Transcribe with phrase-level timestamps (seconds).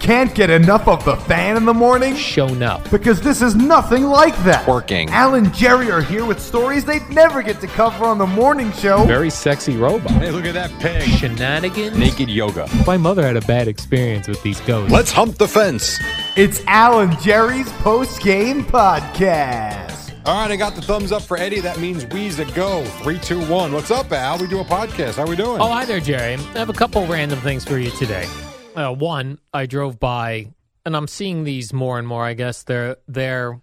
[0.00, 2.16] Can't get enough of the fan in the morning?
[2.16, 2.90] shown up.
[2.90, 4.66] Because this is nothing like that.
[4.66, 5.10] Working.
[5.10, 8.72] Al and Jerry are here with stories they'd never get to cover on the morning
[8.72, 9.04] show.
[9.04, 10.10] Very sexy robot.
[10.12, 11.02] Hey, look at that pig.
[11.02, 11.98] Shenanigans.
[11.98, 12.66] Naked yoga.
[12.86, 14.90] My mother had a bad experience with these ghosts.
[14.90, 15.98] Let's hump the fence.
[16.34, 20.12] It's Al and Jerry's post game podcast.
[20.24, 21.60] All right, I got the thumbs up for Eddie.
[21.60, 22.84] That means we's a go.
[23.02, 23.72] Three, two, one.
[23.72, 24.38] What's up, Al?
[24.38, 25.16] We do a podcast.
[25.16, 25.60] How we doing?
[25.60, 26.34] Oh, hi there, Jerry.
[26.34, 28.26] I have a couple random things for you today.
[28.74, 30.52] Uh, one, I drove by,
[30.84, 32.24] and I'm seeing these more and more.
[32.24, 33.60] I guess they're they're.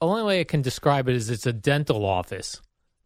[0.00, 2.60] The only way I can describe it is it's a dental office,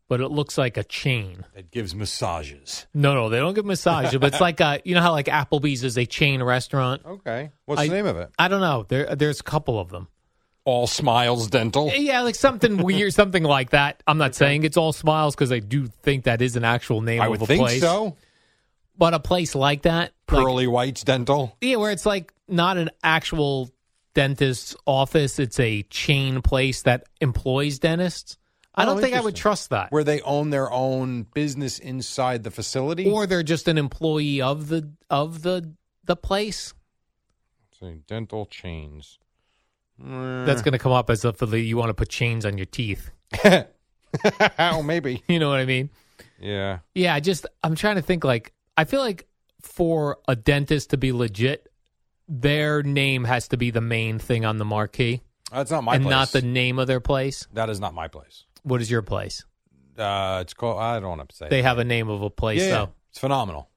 [0.09, 1.45] but it looks like a chain.
[1.55, 2.87] It gives massages.
[2.93, 5.85] No, no, they don't give massages, but it's like a you know how like Applebee's
[5.85, 7.03] is a chain restaurant.
[7.07, 7.51] Okay.
[7.65, 8.31] What's I- the name of it?
[8.39, 8.85] I don't know.
[8.89, 10.09] There, there's a couple of them.
[10.65, 11.91] All Smiles Dental.
[11.93, 14.01] Yeah, like something weird, something like that.
[14.07, 17.21] I'm not saying it's all smiles because I do think that is an actual name
[17.21, 17.81] I of would a think place.
[17.81, 18.17] so.
[18.97, 21.57] But a place like that, like, Whites Dental.
[21.61, 23.71] yeah, where it's like not an actual
[24.15, 28.39] dentist's office; it's a chain place that employs dentists.
[28.75, 29.93] I Oh, don't think I would trust that.
[29.93, 33.11] Where they own their own business inside the facility.
[33.11, 35.75] Or they're just an employee of the of the
[36.05, 36.73] the place.
[37.79, 39.19] Say dental chains.
[39.99, 43.11] That's going to come up as if you want to put chains on your teeth.
[44.59, 45.23] oh, maybe.
[45.29, 45.91] You know what I mean?
[46.41, 46.79] Yeah.
[46.95, 49.27] Yeah, I just I'm trying to think like I feel like
[49.63, 51.69] for a dentist to be legit,
[52.29, 56.05] their name has to be the main thing on the marquee That's not my and
[56.05, 56.11] place.
[56.11, 57.47] not the name of their place.
[57.53, 58.45] That is not my place.
[58.63, 59.45] What is your place?
[59.99, 60.81] Uh, it's called.
[60.81, 61.49] I don't want to say.
[61.49, 61.65] They it.
[61.65, 62.75] have a name of a place yeah, yeah.
[62.75, 62.93] though.
[63.11, 63.69] it's phenomenal.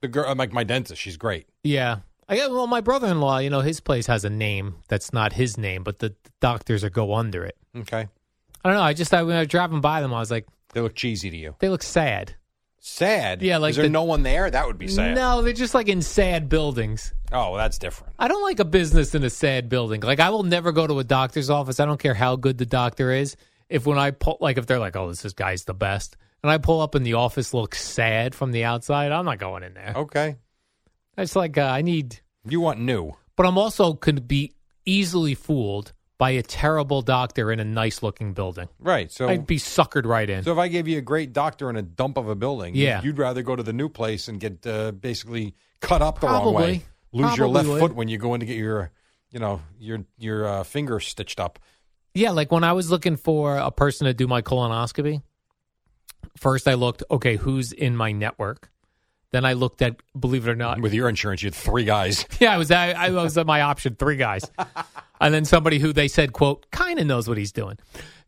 [0.00, 1.46] The girl, like my dentist, she's great.
[1.62, 1.98] Yeah.
[2.28, 5.58] I got well my brother-in-law, you know, his place has a name that's not his
[5.58, 7.56] name, but the doctors are go under it.
[7.76, 8.08] Okay,
[8.64, 10.46] I don't know, I just I, when I was driving by them I was like
[10.72, 11.54] they look cheesy to you.
[11.58, 12.34] they look sad.
[12.86, 13.40] Sad.
[13.40, 14.50] Yeah, like is there the- no one there?
[14.50, 15.14] That would be sad.
[15.14, 17.14] No, they're just like in sad buildings.
[17.32, 18.12] Oh, well, that's different.
[18.18, 20.02] I don't like a business in a sad building.
[20.02, 21.80] Like I will never go to a doctor's office.
[21.80, 23.36] I don't care how good the doctor is.
[23.70, 26.52] If when I pull, like if they're like, "Oh, this is guy's the best," and
[26.52, 29.72] I pull up and the office looks sad from the outside, I'm not going in
[29.72, 29.94] there.
[29.96, 30.36] Okay,
[31.16, 33.12] It's like uh, I need, you want new?
[33.34, 34.52] but I'm also could be
[34.84, 38.68] easily fooled by a terrible doctor in a nice looking building.
[38.78, 39.10] Right.
[39.10, 40.44] So, I'd be suckered right in.
[40.44, 43.02] so if I gave you a great doctor in a dump of a building, Yeah.
[43.02, 46.54] you'd rather go to the new place and get uh, basically cut up the wrong
[46.54, 46.82] way,
[47.12, 47.80] lose your left would.
[47.80, 48.90] foot when you go in to get your,
[49.30, 51.58] you know, your your uh, finger stitched up.
[52.14, 55.20] Yeah, like when I was looking for a person to do my colonoscopy,
[56.36, 58.70] first I looked, okay, who's in my network?
[59.32, 62.24] Then I looked at, believe it or not, With your insurance, you had three guys.
[62.40, 64.48] yeah, I was I, I was at my option, three guys,
[65.20, 67.78] and then somebody who they said, quote, kind of knows what he's doing.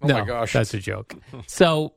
[0.02, 0.52] Oh no, my gosh.
[0.52, 1.14] that's a joke.
[1.46, 1.94] So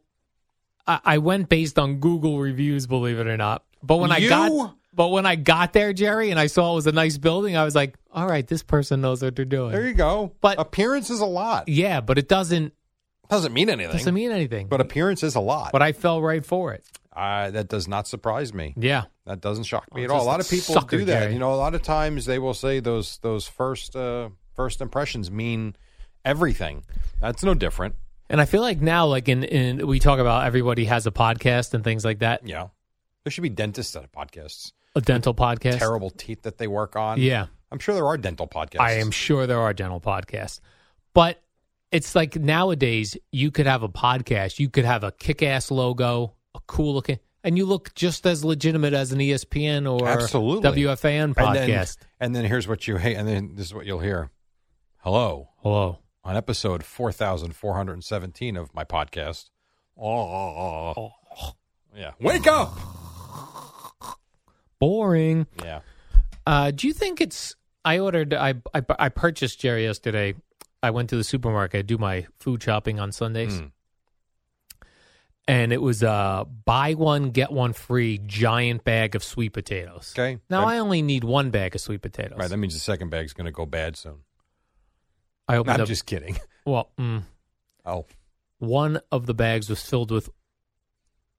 [0.87, 3.63] I, I went based on Google reviews, believe it or not.
[3.83, 6.87] But when I got, but when I got there, Jerry, and I saw it was
[6.87, 9.71] a nice building, I was like, all right, this person knows what they're doing.
[9.71, 10.33] There you go.
[10.41, 11.67] But- appearance is a lot.
[11.69, 12.73] yeah, but it doesn't
[13.29, 13.93] Doesn't mean anything.
[13.95, 14.67] doesn't mean anything.
[14.67, 15.71] but appearance is a lot.
[15.71, 16.83] but I fell right for it.
[17.15, 18.73] uh, that does not surprise me.
[18.77, 19.03] Yeah.
[19.25, 20.23] That doesn't shock me Oh, at all.
[20.23, 21.19] A lot of people do that.
[21.21, 21.33] Jerry.
[21.33, 25.31] You know, a lot of times they will say those those first uh, first impressions
[25.31, 25.73] mean
[26.25, 26.83] everything.
[27.21, 27.95] That's no different.
[28.29, 31.73] And I feel like now, like in, in we talk about everybody has a podcast
[31.73, 32.67] and things like that, Yeah,
[33.23, 34.73] there should be dentists that have podcasts.
[34.97, 35.77] a dental podcast.
[35.79, 37.21] Terrible teeth that they work on.
[37.21, 37.45] Yeah.
[37.71, 38.81] I'm sure there are dental podcasts.
[38.81, 40.59] I am sure there are dental podcasts.
[41.13, 41.41] But
[41.89, 46.33] it's like nowadays you could have a podcast, you could have a kick ass logo,
[46.53, 50.83] a cool looking and you look just as legitimate as an ESPN or Absolutely.
[50.83, 51.97] WFAN And podcast.
[51.97, 54.29] then, and then here's what you hate, and then this is what you'll hear.
[54.99, 55.99] Hello, Hello.
[56.23, 59.49] on episode four thousand four hundred seventeen of my podcast.
[60.01, 61.11] Oh,
[61.95, 62.11] yeah.
[62.19, 62.77] Wake up.
[64.79, 65.47] Boring.
[65.63, 65.81] Yeah.
[66.45, 67.55] Uh, do you think it's?
[67.85, 68.33] I ordered.
[68.33, 70.35] I, I I purchased Jerry yesterday.
[70.83, 71.79] I went to the supermarket.
[71.79, 73.71] I do my food shopping on Sundays, Mm.
[75.47, 80.13] and it was a buy one get one free giant bag of sweet potatoes.
[80.17, 80.39] Okay.
[80.49, 82.37] Now That- I only need one bag of sweet potatoes.
[82.37, 82.49] right.
[82.49, 84.19] That means the second bag's going to go bad soon.
[85.49, 85.87] I opened I'm up.
[85.87, 86.37] just kidding.
[86.65, 87.23] well, mm,
[87.85, 88.05] Oh,
[88.59, 90.29] one of the bags was filled with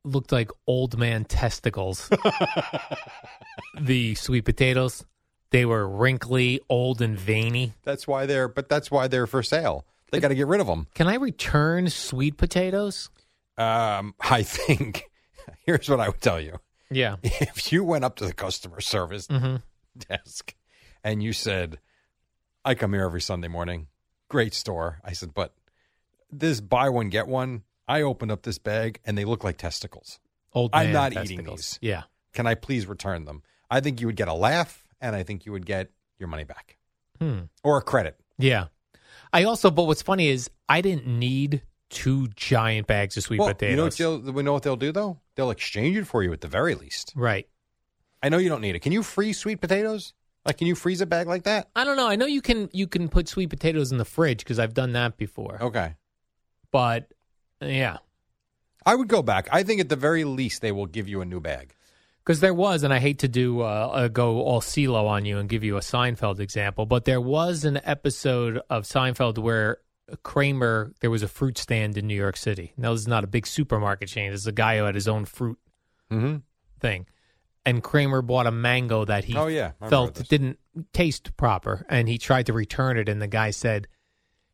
[0.04, 2.10] looked like old man testicles.
[3.80, 5.04] the sweet potatoes,
[5.50, 7.74] they were wrinkly, old, and veiny.
[7.84, 8.48] that's why they're.
[8.48, 9.86] But that's why they're for sale.
[10.10, 10.88] They got to get rid of them.
[10.94, 13.10] Can I return sweet potatoes?
[13.56, 15.04] Um, I think.
[15.64, 16.58] Here's what I would tell you.
[16.90, 17.16] Yeah.
[17.22, 19.56] If you went up to the customer service hmm
[20.08, 20.54] desk
[21.04, 21.78] and you said,
[22.64, 23.86] I come here every Sunday morning,
[24.30, 25.00] great store.
[25.04, 25.52] I said, but
[26.32, 30.18] this buy one, get one, I opened up this bag and they look like testicles.
[30.54, 31.78] Old I'm not eating these.
[31.82, 32.04] Yeah.
[32.32, 33.42] Can I please return them?
[33.70, 36.44] I think you would get a laugh and I think you would get your money
[36.44, 36.78] back
[37.18, 37.40] Hmm.
[37.62, 38.18] or a credit.
[38.38, 38.66] Yeah.
[39.32, 43.48] I also, but what's funny is I didn't need two giant bags of sweet well,
[43.48, 43.98] potatoes.
[43.98, 45.18] you know we know what they'll do though?
[45.34, 47.12] They'll exchange it for you at the very least.
[47.14, 47.46] right.
[48.22, 48.80] I know you don't need it.
[48.80, 50.12] Can you freeze sweet potatoes?
[50.50, 51.68] Like, can you freeze a bag like that?
[51.76, 52.08] I don't know.
[52.08, 54.92] I know you can you can put sweet potatoes in the fridge because I've done
[54.92, 55.58] that before.
[55.62, 55.94] Okay.
[56.72, 57.12] But
[57.60, 57.98] yeah,
[58.84, 59.48] I would go back.
[59.52, 61.74] I think at the very least they will give you a new bag.
[62.24, 65.38] because there was, and I hate to do uh, uh, go all CeeLo on you
[65.38, 69.78] and give you a Seinfeld example, but there was an episode of Seinfeld where
[70.22, 72.72] Kramer there was a fruit stand in New York City.
[72.76, 74.30] Now this is not a big supermarket chain.
[74.32, 75.58] This is a guy who had his own fruit
[76.10, 76.38] Mm-hmm.
[76.80, 77.06] thing,
[77.66, 79.72] and Kramer bought a mango that he Oh, yeah.
[79.88, 80.58] Felt didn't
[80.92, 83.86] taste proper, and he tried to return it, and the guy said.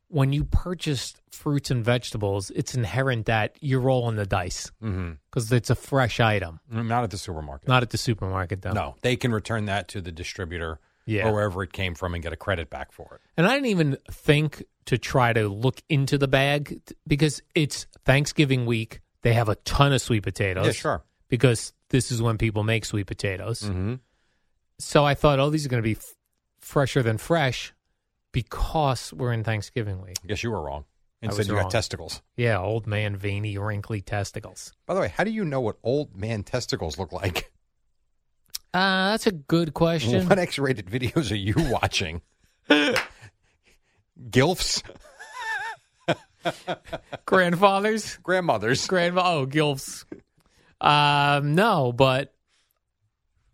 [0.09, 5.15] When you purchase fruits and vegetables, it's inherent that you're rolling the dice Mm-hmm.
[5.29, 7.67] because it's a fresh item, Not at the supermarket.
[7.69, 8.71] not at the supermarket though.
[8.71, 11.27] No, they can return that to the distributor Yeah.
[11.29, 13.21] or wherever it came from and get a credit back for it.
[13.37, 18.65] And I didn't even think to try to look into the bag because it's Thanksgiving
[18.65, 19.01] week.
[19.23, 20.67] They have a ton of sweet potatoes.
[20.67, 21.05] Yeah, sure.
[21.29, 23.63] Because this is when people make sweet potatoes.
[23.63, 23.95] Mm-hmm.
[24.79, 26.15] So I thought, oh, these are going to be f-
[26.61, 27.73] fresher than fresh
[28.33, 30.19] because we're in Thanksgiving week.
[30.23, 30.85] I guess you were wrong.
[31.23, 31.65] I was Instead, you wrong.
[31.65, 32.21] got testicles.
[32.37, 34.75] Yeah, old man, veiny, wrinkly testicles.
[34.85, 37.51] By the way, how do you know what old man testicles look like?
[38.75, 40.29] Uh, that's a good question.
[40.29, 42.21] What X-rated videos are you watching?
[44.31, 44.83] Gilfs,
[47.25, 48.19] Grandfathers?
[48.23, 48.87] grandmothers.
[48.87, 50.05] Grandma, oh, gilfs.
[50.81, 52.35] Um, no, but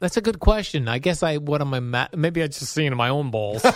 [0.01, 0.89] that's a good question.
[0.89, 1.81] I guess I what am I?
[1.81, 3.63] Ma- maybe I just seen in my own balls.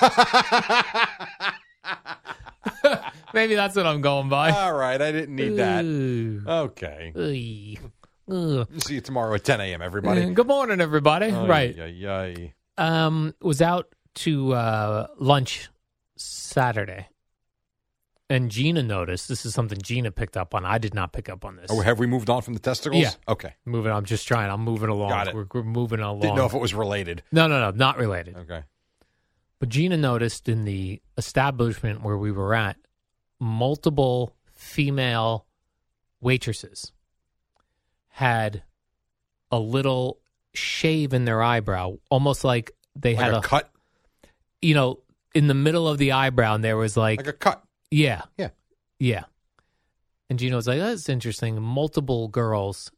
[3.34, 4.50] maybe that's what I'm going by.
[4.50, 5.84] All right, I didn't need that.
[5.84, 6.42] Ooh.
[6.46, 7.12] Okay.
[8.28, 8.68] Ugh.
[8.78, 9.82] See you tomorrow at 10 a.m.
[9.82, 10.30] Everybody.
[10.30, 11.30] Good morning, everybody.
[11.30, 11.76] right.
[11.78, 12.54] Ay, ay.
[12.78, 15.68] Um, was out to uh, lunch
[16.16, 17.08] Saturday,
[18.28, 19.28] and Gina noticed.
[19.28, 20.64] This is something Gina picked up on.
[20.64, 21.66] I did not pick up on this.
[21.70, 23.02] Oh, have we moved on from the testicles?
[23.02, 23.10] Yeah.
[23.28, 23.54] Okay.
[23.64, 23.92] Moving.
[23.92, 23.98] On.
[23.98, 24.50] I'm just trying.
[24.50, 25.10] I'm moving along.
[25.10, 25.34] Got it.
[25.34, 26.20] We're, we're moving along.
[26.20, 27.22] Didn't know if it was related.
[27.30, 28.36] No, no, no, not related.
[28.36, 28.62] Okay.
[29.58, 32.76] But Gina noticed in the establishment where we were at,
[33.40, 35.46] multiple female
[36.20, 36.92] waitresses
[38.08, 38.62] had
[39.50, 40.18] a little
[40.54, 43.70] shave in their eyebrow, almost like they Like had a, a, cut.
[44.62, 45.00] you know,
[45.34, 47.62] in the middle of the eyebrow, and there was like, Like a cut.
[47.90, 48.50] Yeah, Yeah.
[48.98, 49.24] yeah.
[50.28, 51.62] And Gina was like, that's interesting.
[51.62, 52.90] Multiple girls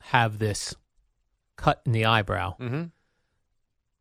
[0.00, 0.74] have this
[1.56, 2.56] cut in the eyebrow.
[2.58, 2.84] Mm-hmm.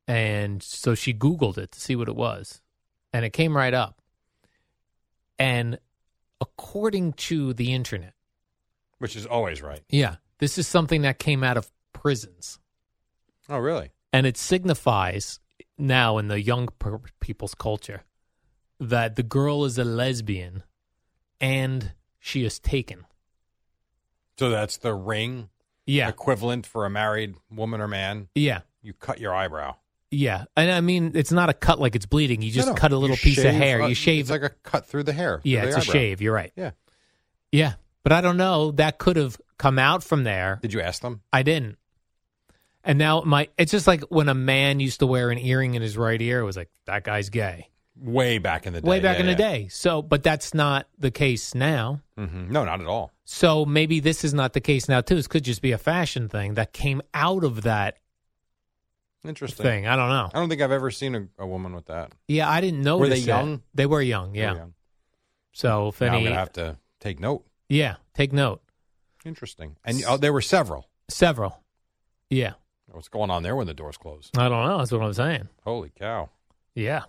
[0.08, 2.62] And so she Googled it to see what it was.
[3.14, 4.02] And it came right up.
[5.40, 5.80] And
[6.42, 8.14] according to the internet,
[9.00, 9.82] Which is always right.
[9.90, 12.60] yeah, this is something that came out of prisons.
[13.50, 13.92] Oh, really?
[14.12, 15.40] And it signifies
[15.78, 18.04] now in the young per- people's culture
[18.90, 20.64] that the girl is a lesbian
[21.42, 23.06] and she is taken.
[24.38, 25.50] So that's the ring
[25.86, 26.08] Yeah.
[26.10, 28.30] equivalent for a married woman or man.
[28.36, 28.62] Yeah.
[28.82, 29.76] You cut your eyebrow.
[30.12, 30.46] Yeah.
[30.58, 32.42] And I mean, it's not a cut like it's bleeding.
[32.42, 32.80] You just No, no.
[32.80, 33.82] cut a You little piece of hair.
[33.82, 34.22] uh, you shave.
[34.22, 35.40] It's like a cut through the hair.
[35.44, 36.22] yeah, it's a shave.
[36.22, 36.52] You're right.
[36.56, 36.72] Yeah.
[37.52, 37.74] Yeah.
[38.04, 38.72] But I don't know.
[38.72, 40.60] That could have come out from there.
[40.62, 41.22] Did you ask them?
[41.32, 41.78] I didn't.
[42.84, 45.82] And now my it's just like when a man used to wear an earring in
[45.82, 47.70] his right ear, it was like that guy's gay.
[47.96, 48.90] Way back in the day.
[48.90, 49.68] Way back Yeah, in the day.
[49.70, 52.02] So but that's not the case now.
[52.18, 52.50] Mhm.
[52.50, 53.12] No, not at all.
[53.24, 55.16] So maybe this is not the case now too.
[55.16, 57.98] This could just be a fashion thing that came out of that
[59.24, 59.64] Interesting.
[59.64, 59.88] thing.
[59.88, 60.30] I don't know.
[60.34, 62.12] I don't think I've ever seen a, a woman with that.
[62.28, 62.98] Yeah, I didn't know.
[62.98, 63.62] Were they young?
[63.74, 64.48] They were young, yeah.
[64.48, 64.74] Very young.
[65.54, 67.46] So if Now I'm gonna have to take note.
[67.70, 68.62] Yeah, take note.
[69.24, 69.78] Interesting.
[69.86, 70.90] And oh, there were several.
[71.10, 71.62] Several.
[72.30, 72.54] Yeah.
[72.88, 74.38] What's going on there when the doors closed?
[74.38, 74.80] I don't know.
[74.80, 75.48] That's what I'm saying.
[75.64, 76.30] Holy cow!
[76.76, 77.04] Yeah.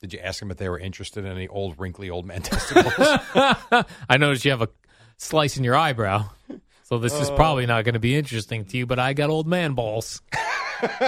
[0.00, 2.94] Did you ask them if they were interested in any old wrinkly old man testicles?
[4.08, 4.68] I noticed you have a
[5.16, 6.28] slice in your eyebrow.
[6.84, 9.48] So this is probably not going to be interesting to you, but I got old
[9.48, 10.22] man balls.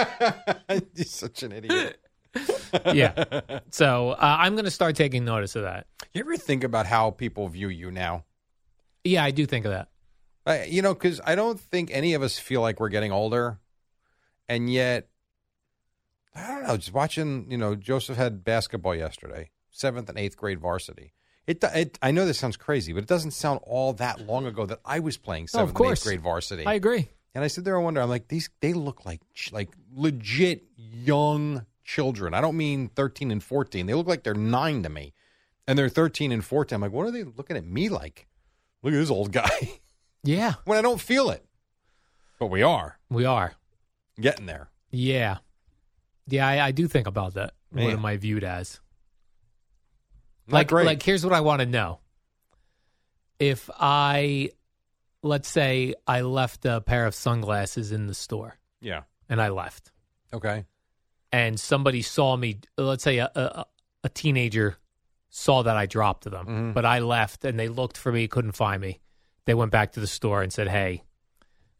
[0.69, 2.01] You're such an idiot.
[2.85, 3.41] Yeah.
[3.71, 5.87] so uh, I'm going to start taking notice of that.
[6.13, 8.25] You ever think about how people view you now?
[9.05, 9.87] Yeah, I do think of that.
[10.45, 13.59] I, you know, because I don't think any of us feel like we're getting older,
[14.49, 15.07] and yet,
[16.35, 16.77] I don't know.
[16.77, 21.13] Just watching, you know, Joseph had basketball yesterday, seventh and eighth grade varsity.
[21.47, 24.65] It, it, I know this sounds crazy, but it doesn't sound all that long ago
[24.67, 26.65] that I was playing oh, of seventh and eighth grade varsity.
[26.65, 27.09] I agree.
[27.33, 29.21] And I sit there and wonder, I'm like, these they look like
[29.51, 32.33] like legit young children.
[32.33, 33.85] I don't mean 13 and 14.
[33.85, 35.13] They look like they're nine to me.
[35.67, 36.75] And they're 13 and 14.
[36.75, 38.27] I'm like, what are they looking at me like?
[38.81, 39.79] Look at this old guy.
[40.21, 41.45] Yeah, when I don't feel it.
[42.39, 43.53] But we are we are.
[44.19, 44.69] getting there.
[44.91, 45.37] Yeah.
[46.29, 47.53] Yeah, I, I do think about that.
[47.71, 47.91] What Man.
[47.91, 48.79] am I viewed as?
[50.47, 50.85] Not like, great.
[50.85, 51.99] like, here's what I want to know.
[53.39, 54.49] If I,
[55.23, 59.03] let's say, I left a pair of sunglasses in the store yeah.
[59.29, 59.91] and I left,
[60.33, 60.65] Okay.
[61.31, 63.65] and somebody saw me, let's say a, a,
[64.03, 64.77] a teenager
[65.29, 66.73] saw that I dropped them, Mhm.
[66.73, 68.99] but I left and they looked for me, couldn't find me.
[69.45, 71.03] They went back to the store and said, hey,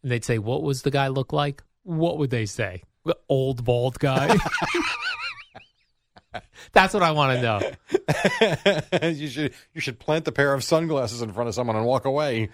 [0.03, 1.61] and they'd say, what was the guy look like?
[1.83, 2.83] What would they say?
[3.27, 4.37] Old bald guy.
[6.73, 7.41] That's what I want to
[9.01, 9.09] know.
[9.09, 12.05] you should you should plant a pair of sunglasses in front of someone and walk
[12.05, 12.49] away.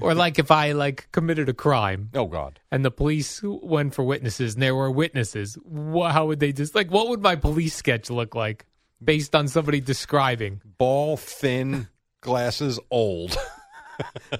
[0.00, 2.60] Or like if I like committed a crime Oh God.
[2.70, 6.90] and the police went for witnesses and there were witnesses, how would they just like
[6.90, 8.66] what would my police sketch look like
[9.02, 10.60] based on somebody describing?
[10.78, 11.88] Ball thin,
[12.20, 13.36] glasses old.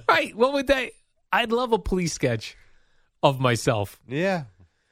[0.09, 0.91] Right, what would they
[1.31, 2.57] I'd love a police sketch
[3.23, 3.99] of myself.
[4.07, 4.45] yeah.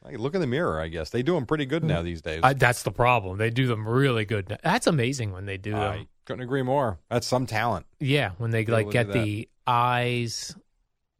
[0.08, 1.10] Look in the mirror, I guess.
[1.10, 1.88] They do them pretty good hmm.
[1.88, 2.40] now these days.
[2.42, 3.38] I, that's the problem.
[3.38, 4.58] They do them really good.
[4.62, 5.80] That's amazing when they do them.
[5.80, 6.98] I couldn't agree more.
[7.10, 7.86] That's some talent.
[7.98, 10.56] Yeah, when they like get the eyes,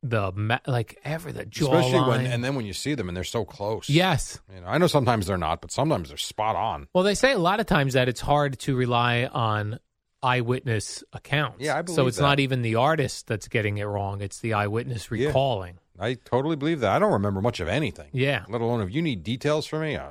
[0.02, 2.32] the ma- like every the Especially when jawline.
[2.32, 3.88] and then when you see them and they're so close.
[3.90, 4.40] yes.
[4.52, 6.88] You know, I know sometimes they're not, but sometimes they're spot on.
[6.94, 9.78] Well, they say a lot of times that it's hard to rely on
[10.22, 11.58] eyewitness accounts.
[11.60, 12.22] Yeah, I believe So it's that.
[12.22, 15.26] not even the artist that's getting it wrong; it's the eyewitness Yeah.
[15.28, 15.78] recalling.
[16.00, 16.92] I totally believe that.
[16.92, 18.08] I don't remember much of anything.
[18.12, 19.96] Yeah, Let alone if you need details from me.
[19.96, 20.10] Uh,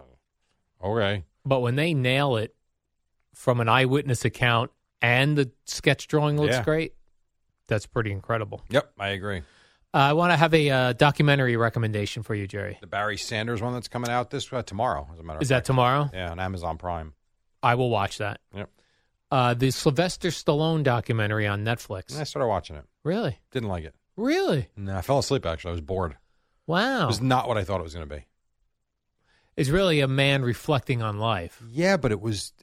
[0.84, 1.24] okay.
[1.46, 2.55] but when they nail it
[3.34, 6.63] from an eyewitness account and the sketch drawing looks Yeah.
[6.63, 6.93] great,
[7.67, 8.63] that's pretty incredible.
[8.69, 9.39] Yep, I agree.
[9.91, 12.77] Uh, I want to have a uh, documentary recommendation for you, Jerry.
[12.79, 15.50] The Barry Sanders one that's coming out this uh, tomorrow, as a matter of Is
[15.50, 16.10] that tomorrow?
[16.13, 17.13] Yeah, on Amazon Prime.
[17.63, 18.39] I will watch that.
[18.55, 18.69] Yep.
[19.31, 22.12] Uh, the Sylvester Stallone documentary on Netflix.
[22.12, 22.86] And I started watching it.
[23.03, 23.39] Really?
[23.51, 23.96] Didn't like it.
[24.19, 24.67] Really?
[24.75, 25.69] No, I fell asleep actually.
[25.69, 26.17] I was bored.
[26.67, 27.03] Wow.
[27.03, 28.25] It was not what I thought it was going to be.
[29.55, 31.61] It's really a man reflecting on life.
[31.71, 32.53] Yeah, but it was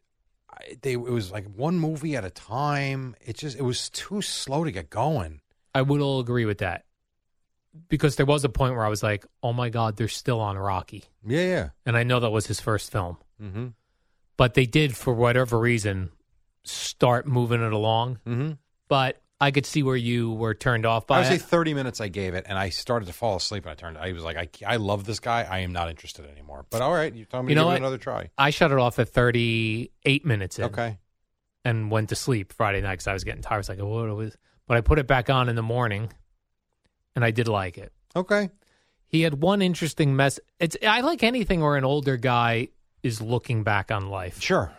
[0.51, 3.15] I- they it was like one movie at a time.
[3.21, 5.41] It just it was too slow to get going.
[5.75, 6.85] I would all agree with that.
[7.89, 10.57] Because there was a point where I was like, oh my God, they're still on
[10.57, 11.05] Rocky.
[11.27, 11.69] Yeah, yeah.
[11.85, 13.19] And I know that was his first film.
[13.43, 13.67] Mm-hmm.
[14.39, 16.11] But they did, for whatever reason,
[16.65, 18.21] start moving it along.
[18.27, 18.53] Mm-hmm.
[18.89, 21.43] But I could see where you were turned off by I would say it.
[21.43, 23.99] 30 minutes I gave it, and I started to fall asleep, and I turned.
[23.99, 25.43] I was like, I, I love this guy.
[25.43, 26.65] I am not interested anymore.
[26.71, 27.75] But all right, you told me You to know give what?
[27.75, 28.31] it another try.
[28.39, 30.97] I shut it off at 38 minutes in Okay.
[31.67, 33.57] and went to sleep Friday night because I was getting tired.
[33.57, 34.37] I was like, oh, what was...
[34.67, 36.11] But I put it back on in the morning,
[37.15, 37.93] and I did like it.
[38.17, 38.49] Okay.
[39.09, 40.41] He had one interesting mess.
[40.59, 42.69] It's I like anything where an older guy
[43.03, 44.41] is looking back on life.
[44.41, 44.73] Sure.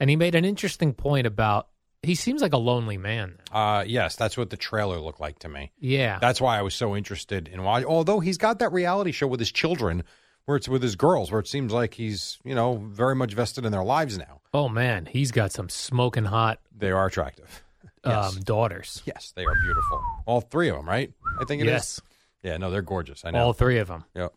[0.00, 1.68] And he made an interesting point about
[2.02, 3.38] he seems like a lonely man.
[3.52, 5.72] Uh, yes, that's what the trailer looked like to me.
[5.78, 6.18] Yeah.
[6.20, 7.88] That's why I was so interested in watching.
[7.88, 10.04] Although he's got that reality show with his children,
[10.44, 13.64] where it's with his girls, where it seems like he's you know very much vested
[13.66, 14.40] in their lives now.
[14.54, 17.62] oh man, he's got some smoking hot They are attractive.
[18.06, 18.36] Yes.
[18.36, 19.02] um, daughters.
[19.04, 20.00] Yes, they are beautiful.
[20.24, 21.12] All three of them, right?
[21.40, 21.72] I think it is.
[21.72, 22.00] yes,
[22.44, 23.24] Yeah, no, they're gorgeous.
[23.24, 23.40] I know.
[23.40, 24.04] all three of them.
[24.14, 24.32] Yep.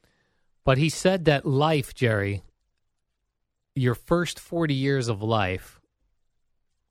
[0.66, 2.42] But he said that life, Jerry,
[3.76, 5.80] your first 40 years of life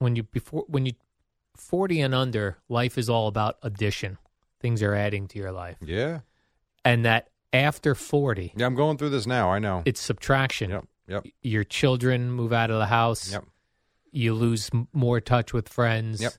[0.01, 0.93] when you before when you
[1.57, 4.19] 40 and under, life is all about addition.
[4.61, 5.77] Things are adding to your life.
[5.81, 6.21] Yeah.
[6.85, 9.51] And that after 40, Yeah, I'm going through this now.
[9.51, 9.83] I know.
[9.85, 10.71] it's subtraction.
[10.71, 10.85] Yep.
[11.09, 11.27] Yep.
[11.43, 13.33] Your children move out of the house.
[13.33, 13.45] Yep.
[14.13, 16.21] You lose more touch with friends.
[16.23, 16.33] Yep.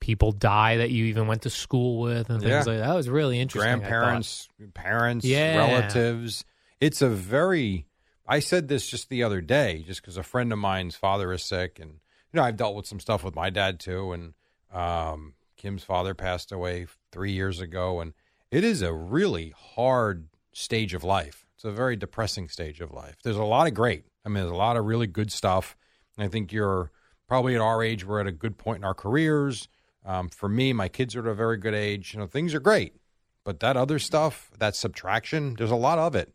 [0.00, 2.56] People die that you even went to school with and things Yeah.
[2.58, 2.86] like that.
[2.88, 3.78] That was really interesting.
[3.78, 5.56] Grandparents, parents, Yeah.
[5.56, 6.44] relatives.
[6.80, 7.86] It's a very.
[8.26, 11.42] I said this just the other day, just because a friend of mine's father is
[11.44, 12.00] sick, and
[12.36, 14.34] you know I've dealt with some stuff with my dad too, and
[14.70, 18.12] um, Kim's father passed away three years ago, and
[18.50, 21.46] it is a really hard stage of life.
[21.54, 23.16] It's a very depressing stage of life.
[23.24, 24.04] There's a lot of great.
[24.22, 25.78] I mean, there's a lot of really good stuff.
[26.18, 26.90] And I think you're
[27.26, 28.04] probably at our age.
[28.04, 29.66] We're at a good point in our careers.
[30.04, 32.12] Um, for me, my kids are at a very good age.
[32.12, 32.96] You know, things are great
[33.44, 36.34] But that other stuff, that subtraction, there's a lot of it,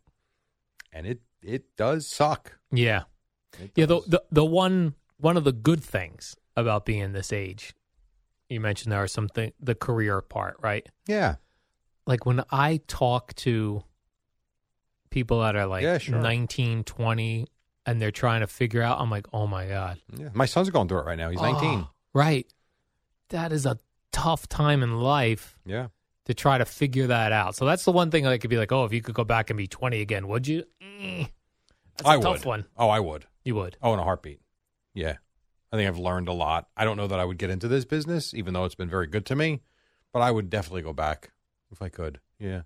[0.92, 2.58] and it it does suck.
[2.72, 3.02] Yeah.
[3.60, 7.74] It Yeah, the, the the one one of the good things about being this age,
[8.48, 10.86] you mentioned there are something the career part, right?
[11.06, 11.36] yeah,
[12.06, 13.82] Like when I talk to
[15.10, 16.18] people that are like Yeah, sure.
[16.18, 17.46] 19, 20,
[17.86, 19.98] and they're trying to figure out, I'm like, oh my God.
[20.16, 20.28] yeah.
[20.34, 21.30] My son's going through it right now.
[21.30, 21.80] He's 19.
[21.80, 22.46] Oh, right.
[23.30, 23.78] That is a
[24.12, 25.86] tough time in life Yeah,
[26.26, 27.56] to try to figure that out.
[27.56, 29.48] So that's the one thing I could be like, oh, if you could go back
[29.50, 30.64] and be 20 again, would you?
[30.82, 31.30] Mm.
[31.96, 32.44] That's a I tough would.
[32.44, 32.64] one.
[32.76, 33.24] Oh, I would.
[33.44, 33.76] You would.
[33.82, 34.40] Oh, in a heartbeat.
[34.94, 35.16] Yeah.
[35.72, 36.68] I think I've learned a lot.
[36.76, 39.06] I don't know that I would get into this business, even though it's been very
[39.06, 39.62] good to me,
[40.12, 41.30] but I would definitely go back
[41.70, 42.20] if I could.
[42.38, 42.62] Yeah.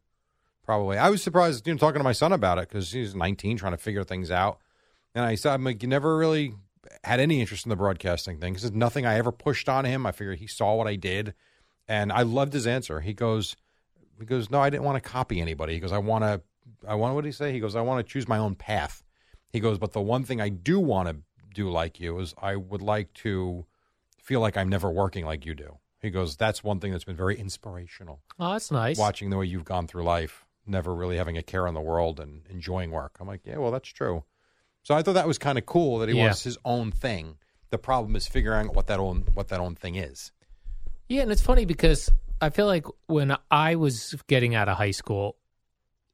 [0.64, 0.98] Probably.
[0.98, 3.72] I was surprised, you know, talking to my son about it because he's 19 trying
[3.72, 4.58] to figure things out.
[5.14, 6.54] And I said, I'm like, you never really
[7.04, 10.04] had any interest in the broadcasting thing because it's nothing I ever pushed on him.
[10.04, 11.34] I figured he saw what I did.
[11.86, 13.00] And I loved his answer.
[13.00, 13.54] He goes,
[14.18, 15.74] he goes, no, I didn't want to copy anybody.
[15.74, 16.42] He goes, I want to,
[16.86, 17.52] I want, what did he say?
[17.52, 19.04] He goes, I want to choose my own path.
[19.50, 21.16] He goes, but the one thing I do want to
[21.56, 23.64] do like you is I would like to
[24.22, 25.78] feel like I'm never working like you do.
[26.00, 28.20] He goes, that's one thing that's been very inspirational.
[28.38, 28.98] Oh, that's nice.
[28.98, 32.20] Watching the way you've gone through life, never really having a care in the world
[32.20, 33.16] and enjoying work.
[33.18, 34.24] I'm like, yeah, well, that's true.
[34.82, 36.24] So I thought that was kind of cool that he Yeah.
[36.26, 37.38] wants his own thing.
[37.70, 40.30] The problem is figuring out what that own what that own thing is.
[41.08, 42.10] Yeah, and it's funny because
[42.40, 45.36] I feel like when I was getting out of high school,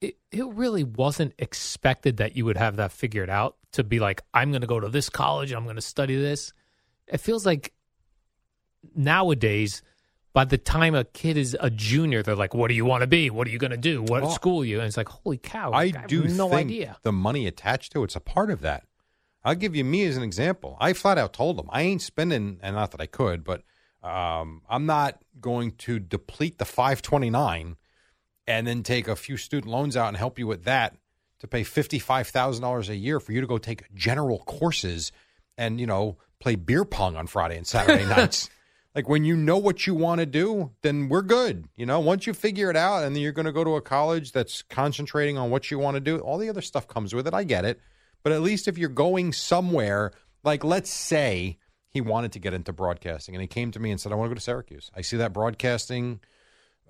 [0.02, 4.20] it, it really wasn't expected that you would have that figured out to be like,
[4.34, 6.52] I'm going to go to this college, I'm going to study this.
[7.06, 7.72] It feels like
[8.96, 9.82] nowadays,
[10.32, 13.06] by the time a kid is a junior, they're like, What do you want to
[13.06, 13.30] be?
[13.30, 14.02] What are you going to do?
[14.02, 14.78] What school are you?
[14.78, 16.96] And it's like, Holy cow, I have do no idea.
[17.02, 18.84] the money attached to it's a part of that.
[19.44, 20.76] I'll give you me as an example.
[20.80, 23.62] I flat out told them I ain't spending, and not that I could, but
[24.02, 27.76] um, I'm not going to deplete the 529
[28.46, 30.96] and then take a few student loans out and help you with that
[31.40, 35.12] to pay $55,000 a year for you to go take general courses
[35.58, 38.48] and, you know, play beer pong on Friday and Saturday nights.
[38.94, 41.66] Like when you know what you want to do, then we're good.
[41.76, 43.80] You know, once you figure it out and then you're going to go to a
[43.80, 47.26] college that's concentrating on what you want to do, all the other stuff comes with
[47.26, 47.34] it.
[47.34, 47.80] I get it.
[48.22, 50.12] But at least if you're going somewhere,
[50.44, 54.00] like let's say he wanted to get into broadcasting and he came to me and
[54.00, 54.90] said, I want to go to Syracuse.
[54.94, 56.20] I see that broadcasting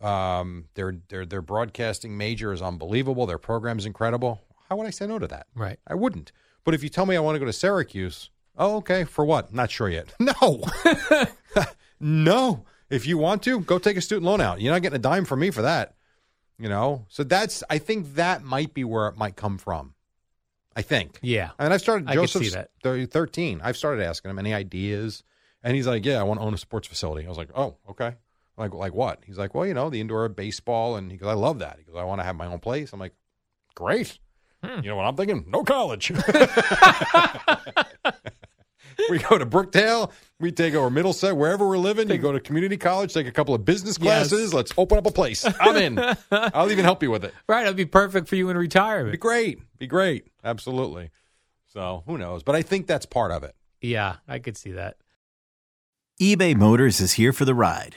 [0.03, 3.27] um, their their their broadcasting major is unbelievable.
[3.27, 4.41] Their program's incredible.
[4.69, 5.47] How would I say no to that?
[5.55, 5.79] Right.
[5.87, 6.33] I wouldn't.
[6.65, 9.53] But if you tell me I want to go to Syracuse, oh, okay, for what?
[9.53, 10.13] Not sure yet.
[10.21, 10.63] No,
[12.01, 12.65] no.
[12.91, 14.61] If you want to, go take a student loan out.
[14.61, 15.95] You're not getting a dime from me for that.
[16.59, 17.07] You know.
[17.09, 17.63] So that's.
[17.71, 19.95] I think that might be where it might come from.
[20.75, 21.19] I think.
[21.23, 21.51] Yeah.
[21.59, 22.09] And I've started.
[22.09, 22.71] I see Joseph's that.
[23.11, 23.61] thirteen.
[23.63, 25.23] I've started asking him any ideas,
[25.63, 27.77] and he's like, "Yeah, I want to own a sports facility." I was like, "Oh,
[27.91, 28.15] okay."
[28.57, 29.21] Like, like what?
[29.27, 31.85] He's like, "Well, you know, the indoor baseball," and he goes, "I love that." He
[31.85, 33.15] goes, "I want to have my own place." I'm like,
[33.75, 34.19] "Great."
[34.63, 34.81] Hmm.
[34.85, 35.45] You know what I'm thinking?
[35.49, 36.11] No college.
[39.11, 40.13] we go to Brookdale.
[40.39, 42.09] We take over Middlesex, wherever we're living.
[42.11, 44.29] You go to community college, take a couple of business Yes.
[44.29, 44.53] classes.
[44.55, 45.45] Let's open up a place.
[45.61, 45.99] I'm in.
[46.31, 47.35] I'll even help you with it.
[47.49, 47.63] Right.
[47.63, 49.13] It'll be perfect for you in retirement.
[49.13, 49.59] Be great.
[49.79, 50.29] Be great.
[50.45, 51.11] Absolutely.
[51.69, 52.43] So who knows?
[52.43, 53.55] But I think that's part of it.
[53.81, 54.97] Yeah, I could see that.
[56.21, 57.97] eBay Motors is here for the ride.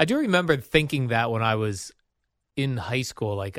[0.00, 1.92] I do remember thinking that when I was
[2.56, 3.58] in high school, like,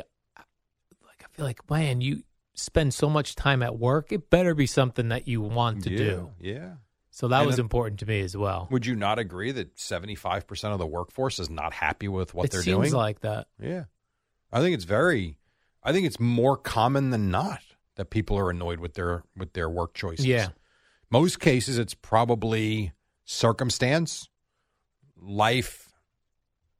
[1.06, 2.24] like I feel like, man, you
[2.54, 4.10] spend so much time at work.
[4.12, 5.96] It better be something that you want to yeah.
[5.98, 6.30] do.
[6.40, 6.70] Yeah.
[7.10, 8.66] So that And was it- important to me as well.
[8.70, 12.50] Would you not agree that 75% of the workforce is not happy with what it
[12.52, 12.92] they're seems doing?
[12.92, 13.46] like that.
[13.60, 13.84] yeah.
[14.52, 15.38] I think it's very
[15.84, 17.60] I think it's more common than not
[17.96, 20.26] that people are annoyed with their with their work choices.
[20.26, 20.48] Yeah.
[21.10, 22.92] Most cases it's probably
[23.24, 24.28] circumstance,
[25.16, 25.81] life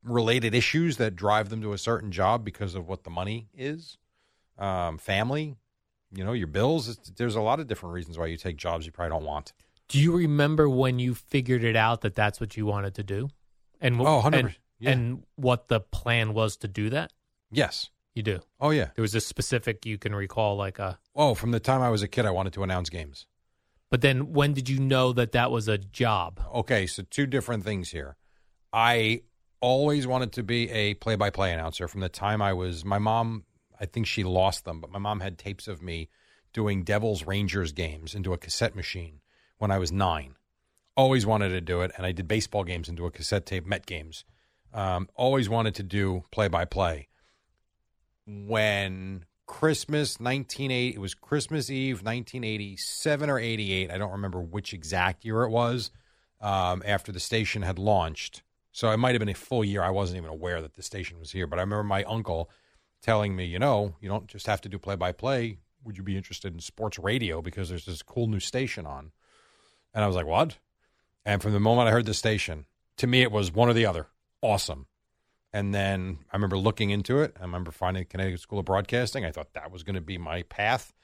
[0.02, 3.98] related issues that drive them to a certain job because of what the money is.
[4.58, 5.56] um, family,
[6.14, 6.96] you know, your bills.
[7.16, 9.52] There's a lot of different reasons why you take jobs you probably don't want.
[9.88, 13.28] Do you remember when you figured it out that that's what you wanted to do?
[13.80, 14.90] And wh- Oh, 100%, and, yeah.
[14.90, 17.12] and what the plan was to do that?
[17.50, 17.90] Yes.
[18.14, 18.40] You do.
[18.60, 18.90] Oh yeah.
[18.94, 20.98] There was a specific you can recall, like a.
[21.16, 23.26] Oh, from the time I was a kid, I wanted to announce games.
[23.90, 26.40] But then, when did you know that that was a job?
[26.54, 28.16] Okay, so two different things here.
[28.72, 29.22] I
[29.62, 32.84] always wanted to be a play-by-play announcer from the time I was.
[32.84, 33.44] My mom,
[33.80, 36.10] I think she lost them, but my mom had tapes of me
[36.52, 39.20] doing Devils Rangers games into a cassette machine
[39.56, 40.34] when I was nine.
[40.96, 43.86] Always wanted to do it, and I did baseball games into a cassette tape, Met
[43.86, 44.24] games.
[44.74, 47.08] Um, always wanted to do play-by-play.
[48.26, 53.90] When Christmas 1980, it was Christmas Eve 1987 or 88.
[53.90, 55.90] I don't remember which exact year it was.
[56.40, 59.82] Um, after the station had launched, so it might have been a full year.
[59.82, 62.50] I wasn't even aware that the station was here, but I remember my uncle
[63.02, 65.58] telling me, you know, you don't just have to do play by play.
[65.84, 69.12] Would you be interested in sports radio because there's this cool new station on?
[69.92, 70.58] And I was like, what?
[71.24, 72.64] And from the moment I heard the station,
[72.96, 74.06] to me, it was one or the other.
[74.40, 74.86] Awesome.
[75.52, 77.36] And then I remember looking into it.
[77.38, 79.24] I remember finding Connecticut School of Broadcasting.
[79.24, 80.94] I thought that was going to be my path.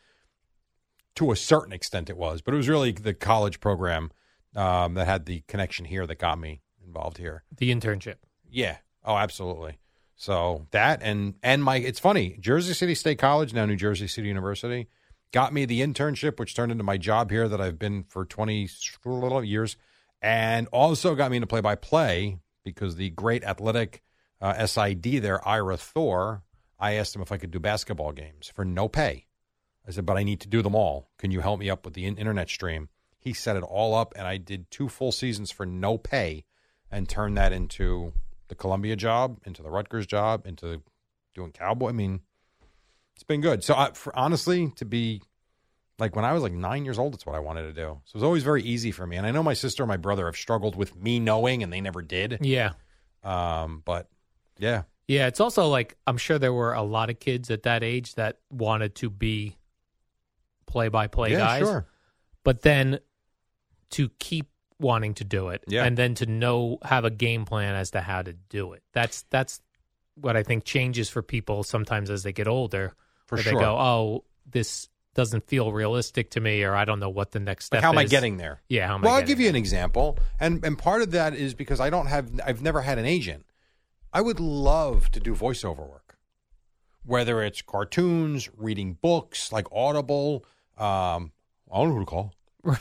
[1.16, 4.12] To a certain extent, it was, but it was really the college program
[4.54, 7.44] um, that had the connection here that got me involved here.
[7.56, 8.16] The internship.
[8.50, 8.78] Yeah.
[9.04, 9.78] Oh, absolutely.
[10.16, 12.36] So that and and my it's funny.
[12.40, 14.88] Jersey City State College, now New Jersey City University,
[15.32, 18.68] got me the internship, which turned into my job here that I've been for twenty
[19.04, 19.76] little years,
[20.20, 24.02] and also got me into play by play because the great athletic
[24.40, 26.42] uh, SID there, Ira Thor,
[26.78, 29.26] I asked him if I could do basketball games for no pay.
[29.86, 31.08] I said, but I need to do them all.
[31.16, 32.88] Can you help me up with the in- internet stream?
[33.18, 36.44] He set it all up, and I did two full seasons for no pay
[36.90, 38.12] and turn that into
[38.48, 40.82] the Columbia job, into the Rutgers job, into
[41.34, 41.88] doing cowboy.
[41.90, 42.20] I mean,
[43.14, 43.62] it's been good.
[43.64, 45.22] So, I, for, honestly, to be
[45.98, 48.00] like when I was like nine years old, it's what I wanted to do.
[48.04, 49.16] So it was always very easy for me.
[49.16, 51.80] And I know my sister and my brother have struggled with me knowing, and they
[51.80, 52.38] never did.
[52.40, 52.72] Yeah.
[53.24, 54.08] Um, but
[54.58, 55.26] yeah, Yeah.
[55.26, 58.38] It's also like, I'm sure there were a lot of kids at that age that
[58.50, 59.56] wanted to be
[60.66, 61.60] play by play yeah, guys.
[61.60, 61.86] sure.
[62.44, 63.00] But then
[63.90, 64.48] to keep
[64.80, 65.84] wanting to do it Yeah.
[65.84, 68.82] and then to know, have a game plan as to how to do it.
[68.92, 69.60] That's, that's
[70.14, 72.94] what I think changes for people sometimes as they get older.
[73.26, 73.52] For where sure.
[73.54, 77.40] They go, oh, this doesn't feel realistic to me, or I don't know what the
[77.40, 78.62] next step Like, how am I getting there?
[78.68, 78.86] Yeah.
[78.86, 81.80] How am well, I'll give you an example, and and part of that is because
[81.80, 83.44] I don't have, I've never had an agent.
[84.12, 86.16] I would love to do voiceover work,
[87.04, 90.44] whether it's cartoons, reading books like Audible.
[90.78, 91.32] Um,
[91.70, 92.34] I don't know who to call.
[92.62, 92.78] Right.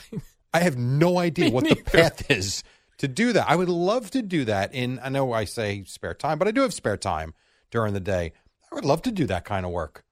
[0.53, 1.75] I have no idea Me what neither.
[1.75, 2.63] the path is
[2.97, 3.49] to do that.
[3.49, 4.99] I would love to do that in.
[5.03, 7.33] I know I say spare time, but I do have spare time
[7.69, 8.33] during the day.
[8.71, 10.03] I would love to do that kind of work.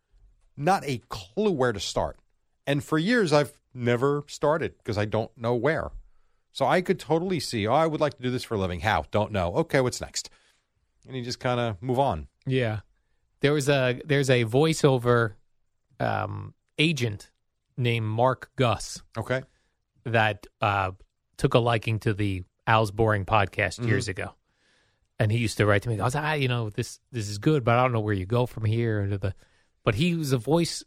[0.57, 2.17] Not a clue where to start.
[2.67, 5.91] And for years, I've never started because I don't know where.
[6.53, 8.79] So I could totally see, oh, I would like to do this for a living.
[8.79, 9.05] How?
[9.11, 9.53] Don't know.
[9.55, 10.29] Okay, what's next?
[11.07, 12.27] And you just kind of move on.
[12.45, 12.79] Yeah,
[13.41, 15.33] there was a there's a voiceover
[15.99, 17.29] um, agent
[17.77, 19.43] named Mark Gus Okay.
[20.05, 20.91] That uh,
[21.37, 23.87] took a liking to the Al's Boring podcast Mm-hmm.
[23.89, 24.33] years ago,
[25.19, 25.99] and he used to write to me.
[25.99, 28.25] I was ah, you know, this this is good, but I don't know where you
[28.25, 29.19] go from here.
[29.83, 30.83] But he was a voice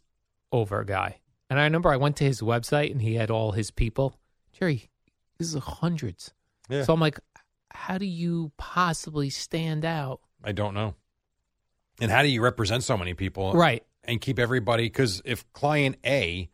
[0.51, 3.71] over guy, and I remember I went to his website and he had all his
[3.71, 4.19] people.
[4.51, 4.89] Jerry,
[5.37, 6.33] this is hundreds.
[6.69, 6.83] Yeah.
[6.83, 7.19] So I'm like,
[7.71, 10.19] how do you possibly stand out?
[10.43, 10.95] I don't know.
[12.01, 13.53] And how do you represent so many people?
[13.53, 13.83] Right.
[14.03, 16.49] and keep everybody because if client A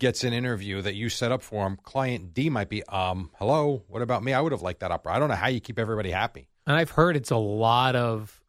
[0.00, 3.84] gets an interview that you set up for him, client D might be, um, hello,
[3.86, 4.32] what about me?
[4.32, 5.14] I would have liked that opera.
[5.14, 6.48] I don't know how you keep everybody happy.
[6.66, 8.42] And I've heard it's a lot of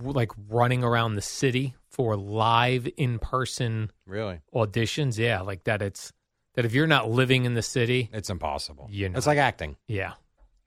[0.00, 5.18] like running around the city for live in person Really, auditions.
[5.18, 5.82] Yeah, like that.
[5.82, 6.12] It's
[6.54, 8.88] that if you're not living in the city, it's impossible.
[8.90, 9.16] You know.
[9.18, 9.76] It's like acting.
[9.88, 10.12] yeah,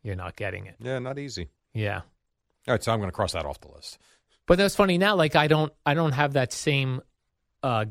[0.03, 0.75] you're not getting it.
[0.79, 1.49] Yeah, not easy.
[1.73, 2.01] Yeah.
[2.67, 3.97] All right, so I'm going to cross that off the list.
[4.47, 5.15] But that's funny now.
[5.15, 7.01] Like I don't, I don't have that same
[7.63, 7.85] uh,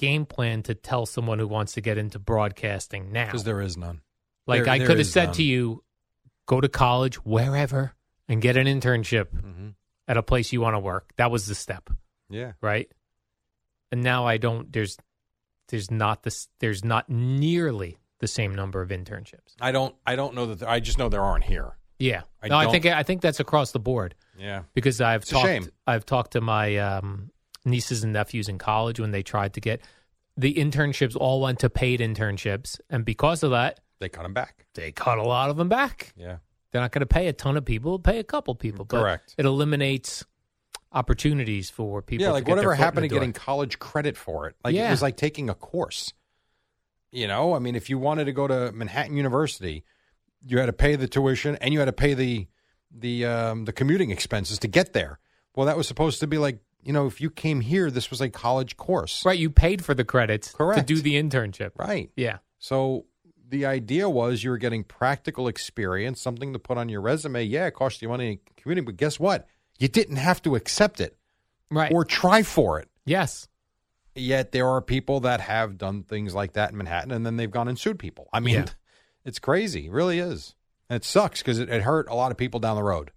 [0.00, 3.26] game plan to tell someone who wants to get into broadcasting now.
[3.26, 4.00] Because there is none.
[4.46, 5.34] Like there- I could have said none.
[5.34, 5.84] to you,
[6.46, 7.92] go to college wherever
[8.28, 9.68] and get an internship hmm
[10.08, 11.12] at a place you want to work.
[11.18, 11.88] That was the step.
[12.28, 12.52] Yeah.
[12.60, 12.90] right?
[13.92, 14.72] And now I don't.
[14.72, 14.96] There's
[15.68, 16.48] there's not this.
[16.58, 19.54] There's not nearly the same number of internships.
[19.60, 19.94] I don't.
[20.06, 20.60] I don't know that.
[20.60, 21.76] There, I just know there aren't here.
[21.98, 24.62] Yeah, I no, I don't- think I think that's across the board Yeah.
[24.74, 25.70] because I've It's talked.
[25.86, 27.30] I've talked to my um,
[27.64, 29.80] nieces and nephews in college when they tried to get
[30.36, 31.16] the internships.
[31.16, 34.66] All went to paid internships, and because of that, They cut them back.
[34.74, 36.12] they cut a lot of them back.
[36.16, 36.38] Yeah.
[36.72, 38.84] They're not going to pay a ton of people; pay a couple people.
[38.84, 39.34] but Correct.
[39.36, 40.24] It eliminates
[40.92, 42.22] opportunities for people.
[42.22, 43.20] yeah, to like get their whatever foot in happened the to door.
[43.20, 44.56] getting college credit for it?
[44.64, 44.90] Like it Yeah.
[44.90, 46.12] was like taking a course.
[47.12, 49.84] You know, I mean, if you wanted to go to Manhattan University,
[50.46, 52.46] you had to pay the tuition and you had to pay the
[52.92, 55.18] the um, the commuting expenses to get there.
[55.54, 58.20] Well, that was supposed to be like you know, if you came here, this was
[58.20, 59.38] a college course, right?
[59.38, 60.86] You paid for the credits Correct.
[60.86, 61.72] to do the internship.
[61.76, 62.10] right?
[62.16, 62.38] Yeah.
[62.58, 63.06] So
[63.48, 67.42] the idea was you were getting practical experience, something to put on your resume.
[67.44, 69.46] Yeah, it cost you money in commuting, but guess what?
[69.78, 71.16] You didn't have to accept it
[71.70, 71.92] Right.
[71.92, 72.88] or try for it.
[73.04, 73.46] yes.
[74.16, 77.50] Yet there are people that have done things like that in Manhattan, and then they've
[77.50, 78.28] gone and sued people.
[78.32, 78.66] I mean, Yeah.
[79.24, 79.86] it's crazy.
[79.86, 80.56] It really is.
[80.90, 83.12] And it sucks because it, it hurt a lot of people down the road.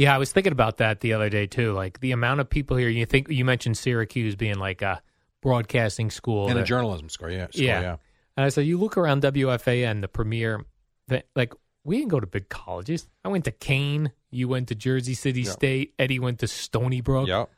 [0.00, 1.72] Yeah, I was thinking about that the other day too.
[1.72, 2.88] Like the amount of people here.
[2.88, 5.02] You think you mentioned Syracuse being like a
[5.42, 7.48] broadcasting school in a journalism school, yeah.
[7.50, 7.80] School, Yeah.
[7.80, 7.96] yeah.
[8.36, 10.64] And I said, you look around WFAN, the premier,
[11.08, 11.52] that like
[11.84, 13.08] we didn't go to big colleges.
[13.24, 14.12] I went to Kean.
[14.30, 15.50] You went to Jersey City Yeah.
[15.50, 15.94] State.
[15.98, 17.28] Eddie went to Stony Brook.
[17.28, 17.50] Yep.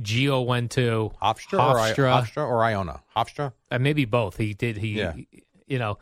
[0.00, 2.22] Gio went to Hofstra, Or, I, Hofstra.
[2.22, 3.02] Hofstra or Iona?
[3.16, 3.52] Hofstra?
[3.70, 4.36] Uh, maybe both.
[4.38, 4.76] He did.
[4.78, 5.14] He, Yeah.
[5.66, 5.98] you know,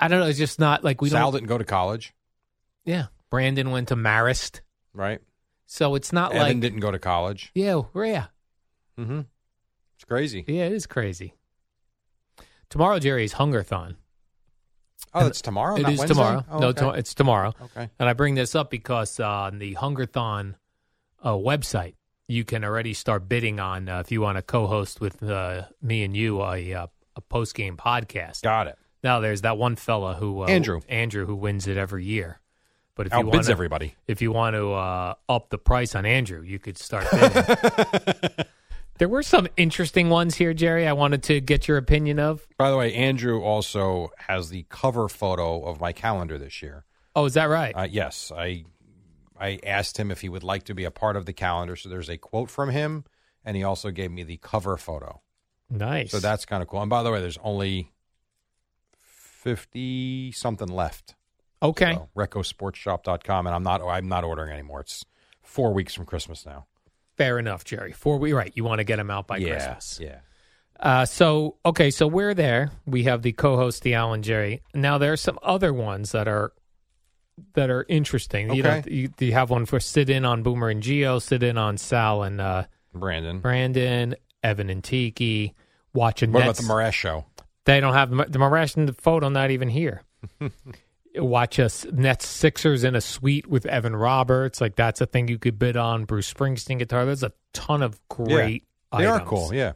[0.00, 0.26] I don't know.
[0.26, 1.40] It's just not like we Sal don't.
[1.40, 2.12] didn't go to college,
[2.84, 4.60] Yeah, Brandon went to Marist,
[4.96, 5.20] right?
[5.66, 7.50] so it's not Evan like didn't go to college.
[7.54, 8.26] yeah, yeah,
[8.98, 9.20] Mm-hmm.
[9.96, 10.44] It's crazy.
[10.46, 10.64] yeah.
[10.64, 11.34] It is crazy.
[12.70, 13.96] Tomorrow, Jerry's Hungerthon.
[15.14, 15.76] Oh, it's tomorrow?
[15.76, 16.06] It is Wednesday?
[16.08, 16.44] tomorrow.
[16.50, 16.80] Oh, no, okay.
[16.80, 17.54] to- it's tomorrow.
[17.62, 17.88] Okay.
[17.98, 20.56] And I bring this up because uh, on the Hungerthon
[21.22, 21.94] uh, website,
[22.28, 26.02] you can already start bidding on uh, if you want to co-host with uh, me
[26.04, 28.42] and you a, uh, a post-game podcast.
[28.42, 28.78] Got it.
[29.02, 30.80] Now, there's that one fella who uh, Andrew.
[30.88, 32.40] Andrew who wins it every year.
[32.96, 33.94] But if you Outbids want to, everybody.
[34.08, 38.46] if you want to uh, up the price on Andrew, you could start bidding.
[38.98, 40.86] there were some interesting ones here, Jerry.
[40.88, 42.46] I wanted to get your opinion of.
[42.56, 46.84] By the way, Andrew also has the cover photo of my calendar this year.
[47.14, 47.74] Oh, is that right?
[47.76, 48.64] Uh, yes, I
[49.38, 51.76] I asked him if he would like to be a part of the calendar.
[51.76, 53.04] So there's a quote from him,
[53.44, 55.20] and he also gave me the cover photo.
[55.68, 56.12] nice.
[56.12, 56.80] So that's kind of cool.
[56.80, 57.92] And by the way, there's only
[59.02, 61.14] fifty something left.
[61.62, 61.94] Okay.
[61.94, 64.80] So, ReccoSportsShop.com, and I'm not I'm not ordering anymore.
[64.80, 65.04] It's
[65.42, 66.66] four weeks from Christmas now.
[67.16, 67.92] Fair enough, Jerry.
[67.92, 68.52] Four weeks, right.
[68.54, 69.98] You want to get them out by yeah, Christmas.
[70.02, 70.18] yeah.
[70.78, 72.70] Uh, so okay, so we're there.
[72.84, 74.62] We have the co-host, the Al and Jerry.
[74.74, 76.52] Now there are some other ones that are
[77.54, 78.52] that are interesting.
[78.54, 78.90] You, know, Okay.
[78.90, 82.22] you, you have one for sit in on Boomer and Gio, sit in on Sal
[82.22, 82.64] and uh,
[82.94, 83.40] Brandon.
[83.40, 85.54] Brandon, Evan and Tiki.
[85.94, 86.60] Watching What Nets.
[86.60, 87.24] about the Morash show?
[87.64, 89.30] They don't have the Marash and the photo.
[89.30, 90.02] Not even here.
[91.16, 94.60] Watch us Nets Sixers in a suite with Evan Roberts.
[94.60, 96.04] Like that's a thing you could bid on.
[96.04, 97.04] Bruce Springsteen guitar.
[97.04, 98.64] There's a ton of great.
[98.96, 99.28] They are items.
[99.28, 99.54] cool.
[99.54, 99.72] Yeah.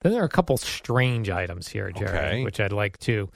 [0.00, 2.44] Then there are a couple strange items here, Jerry, Okay.
[2.44, 3.30] which I'd like to.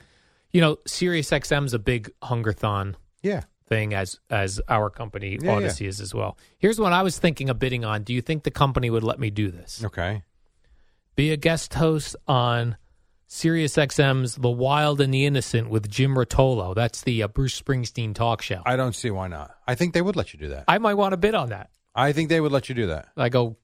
[0.51, 3.43] You know, Sirius XM's a big hungerthon Yeah.
[3.69, 6.39] thing, as as our company Yeah, Audacy is as well.
[6.59, 8.03] Here's what I was thinking of bidding on.
[8.03, 9.83] Do you think the company would let me do this?
[9.85, 10.23] Okay.
[11.17, 12.77] Be a guest host on
[13.31, 16.75] Sirius XM's The Wild and the Innocent with Jim Rotolo.
[16.75, 18.63] That's the uh, Bruce Springsteen talk show.
[18.65, 19.55] I, don't see why not.
[19.67, 20.65] I think they would let you do that.
[20.67, 21.71] I might want to bid on that.
[21.95, 23.09] I think they would let you do that.
[23.17, 23.57] I go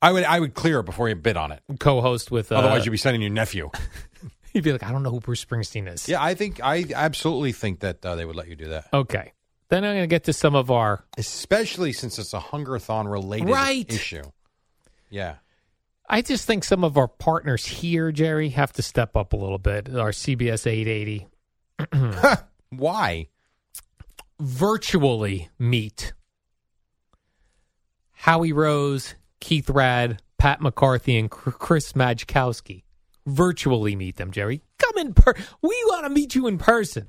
[0.00, 1.62] I would I would clear it before you bid on it.
[1.80, 2.52] co-host with.
[2.52, 3.70] Uh, Otherwise, you'd be sending your nephew.
[4.52, 6.08] he'd be like, I don't know who Bruce Springsteen is.
[6.08, 9.32] yeah, I think I absolutely think that uh, they would let you do that, Okay.
[9.70, 13.48] Then I'm going to get to some of our especially since it's a hungerthon related
[13.48, 13.92] Right.
[13.92, 14.22] issue.
[15.10, 15.36] Yeah.
[16.08, 19.58] I just think some of our partners here, Jerry, have to step up a little
[19.58, 19.94] bit.
[19.94, 21.26] Our CBS 880
[22.70, 23.28] Why?
[24.40, 26.12] virtually meet
[28.12, 32.82] Howie Rose, Keith Raad, Pat McCarthy, and Chris Majkowski.
[33.26, 34.62] Virtually meet them, Jerry.
[34.78, 35.34] Come in per.
[35.60, 37.08] We want to meet you in person.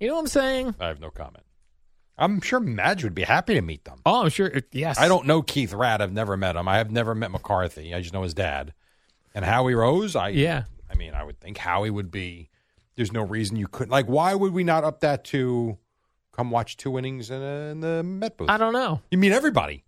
[0.00, 0.74] You know what I'm saying?
[0.80, 1.44] I have no comment.
[2.18, 4.00] I'm sure Madge would be happy to meet them.
[4.04, 4.52] Oh, I'm sure.
[4.72, 4.98] Yes.
[4.98, 6.00] I don't know Keith Raad.
[6.00, 6.66] I've never met him.
[6.68, 7.94] I have never met McCarthy.
[7.94, 8.74] I just know his dad.
[9.34, 10.64] And Howie Rose, I Yeah.
[10.90, 12.50] I mean, I would think Howie would be.
[12.96, 13.92] There's no reason you couldn't.
[13.92, 15.78] Like, why would we not up that to
[16.32, 18.50] come watch two innings in, a, in the Met booth?
[18.50, 19.00] I don't know.
[19.12, 19.84] You meet everybody.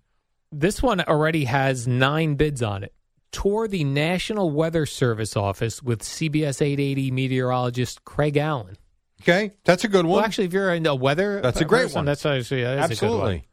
[0.53, 2.95] This one already has nine bids on it.
[3.33, 8.77] Tour the National Weather Service office with CBS 880 meteorologist Craig Allen.
[9.21, 10.17] Okay, that's a good one.
[10.17, 12.05] Well, actually, if you're into weather, That's a great person, one.
[12.07, 13.45] That's actually that is a good Absolutely.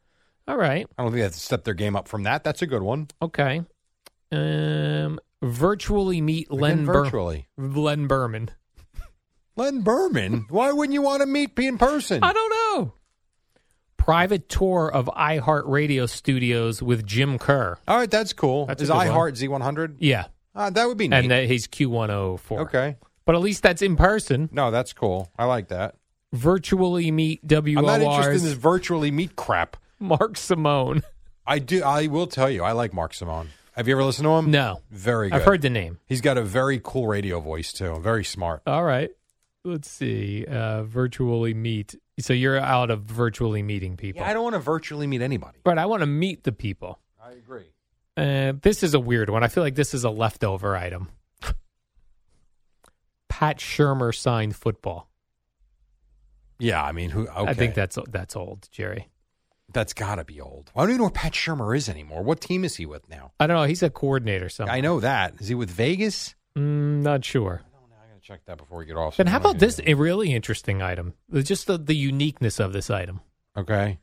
[0.46, 0.86] All right.
[0.96, 2.42] I don't think they have to step their game up from that.
[2.44, 3.08] That's a good one.
[3.20, 3.62] Okay.
[4.32, 7.48] Um, virtually meet Len Again, Ber- virtually.
[7.58, 8.50] Len Berman.
[9.56, 10.46] Len Berman.
[10.48, 12.22] Why wouldn't you want to meet me in person?
[12.22, 12.92] I don't know.
[13.96, 17.76] Private tour of iHeartRadio studios with Jim Kerr.
[17.86, 18.66] All right, that's cool.
[18.66, 19.96] That's Is iHeart Z100?
[19.98, 21.16] Yeah, Uh, that would be neat.
[21.16, 22.58] and that he's Q104.
[22.60, 22.96] okay.
[23.28, 24.48] But at least that's in person.
[24.52, 25.30] No, that's cool.
[25.38, 25.96] I like that.
[26.32, 29.76] Virtually meet I'm not interested in this virtually meet crap.
[30.00, 31.02] Mark Simone.
[31.46, 31.82] I do.
[31.82, 33.50] I will tell you, I like Mark Simone.
[33.72, 34.50] Have you ever listened to him?
[34.50, 34.80] No.
[34.90, 35.36] Very good.
[35.36, 35.98] I've heard the name.
[36.06, 37.98] He's got a very cool radio voice too.
[38.00, 38.62] Very smart.
[38.66, 39.10] All right.
[39.62, 40.46] Let's see.
[40.46, 41.96] Uh, virtually meet.
[42.20, 44.22] So you're out of virtually meeting people.
[44.22, 45.58] Yeah, I don't want to virtually meet anybody.
[45.64, 46.98] but I want to meet the people.
[47.22, 47.66] I agree.
[48.16, 49.44] Uh, this is a weird one.
[49.44, 51.10] I feel like this is a leftover item.
[53.38, 55.08] Pat Shurmur signed football.
[56.58, 57.28] Yeah, I mean, who?
[57.28, 57.50] Okay.
[57.50, 59.08] I think that's that's old, Jerry.
[59.72, 60.72] that's got to be old.
[60.74, 62.24] I don't even know where Pat Shurmur is anymore.
[62.24, 63.30] What team is he with now?
[63.38, 63.62] I don't know.
[63.62, 64.74] He's a coordinator somewhere.
[64.74, 65.34] I know that.
[65.40, 66.34] Is he with Vegas?
[66.56, 67.62] Mm, not sure.
[67.64, 69.18] I gotta check that before we get off.
[69.18, 69.80] Then how about this?
[69.86, 71.14] A really interesting item.
[71.32, 73.20] Just the, the uniqueness of this item.
[73.56, 74.00] Okay.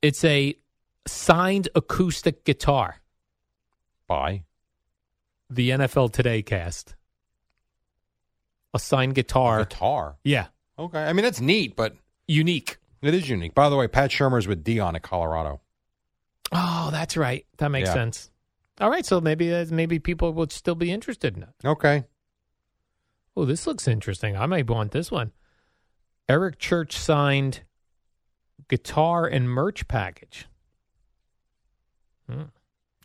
[0.00, 0.56] It's a
[1.06, 2.96] signed acoustic guitar.
[4.08, 4.42] By
[5.50, 6.96] The NFL Today cast.
[8.74, 9.58] A signed guitar.
[9.64, 10.16] Guitar.
[10.24, 10.46] Yeah.
[10.78, 11.02] Okay.
[11.02, 11.94] I mean, that's neat, but
[12.26, 12.78] Unique.
[13.02, 13.54] it is unique.
[13.54, 15.60] By the way, Pat Shurmur's with Deion at Colorado.
[16.52, 17.46] Oh, that's right.
[17.58, 17.94] That makes Yeah.
[17.94, 18.30] sense.
[18.80, 21.48] All right, so maybe uh, maybe people will still be interested in it.
[21.64, 22.04] Okay.
[23.36, 24.36] Oh, this looks interesting.
[24.36, 25.32] I might want this one.
[26.28, 27.60] Eric Church signed
[28.68, 30.46] guitar and merch package.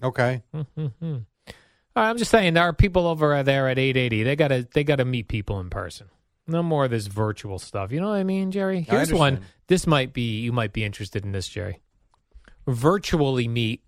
[0.02, 0.42] Okay.
[0.56, 1.18] Mm-hmm.
[1.98, 4.24] I'm just saying there are people over there at 880.
[4.24, 6.10] They gotta they gotta meet people in person.
[6.48, 7.92] No more of this virtual stuff.
[7.92, 8.82] You know what I mean, Jerry?
[8.82, 9.42] Here's one.
[9.68, 11.82] This might be you might be interested in this, Jerry.
[12.68, 13.82] Virtually meet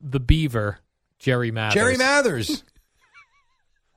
[0.00, 0.78] the Beaver,
[1.18, 1.74] Jerry Mathers.
[1.74, 2.64] Jerry Mathers.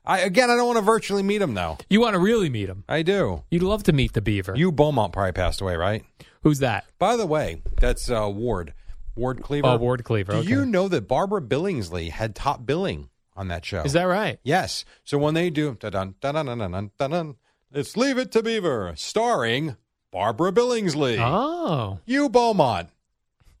[0.04, 1.78] I again, I don't want to virtually meet him though.
[1.88, 2.84] You want to really meet him?
[2.88, 3.44] I do.
[3.50, 4.54] You'd love to meet the Beaver.
[4.54, 6.04] Hugh Beaumont probably passed away, right?
[6.42, 6.84] Who's that?
[6.98, 8.72] By the way, that's uh, Ward.
[9.16, 9.66] Ward Cleaver.
[9.66, 10.32] Oh, Ward Cleaver.
[10.32, 10.48] Do okay.
[10.48, 13.82] you know that Barbara Billingsley had top billing on that show?
[13.82, 14.38] Is that right?
[14.42, 14.84] Yes.
[15.04, 17.36] So when they do dun dun dun dun dun dun dun,
[17.72, 19.76] it's Leave It to Beaver, starring
[20.12, 21.18] Barbara Billingsley.
[21.18, 22.88] Oh, Hugh Beaumont.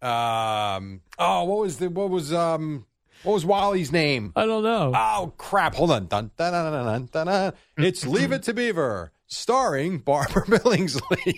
[0.02, 1.00] Um.
[1.18, 2.86] Oh, what was the what was um
[3.22, 4.32] what was Wally's name?
[4.36, 4.92] I don't know.
[4.94, 5.74] Oh crap!
[5.74, 6.06] Hold on.
[6.06, 7.52] Dun, dun, dun, dun, dun, dun.
[7.76, 11.34] It's Leave It to Beaver, starring Barbara Billingsley.